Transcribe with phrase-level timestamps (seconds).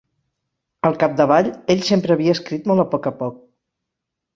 [0.89, 3.43] Al capdavall, ell sempre havia escrit molt a poc a poc.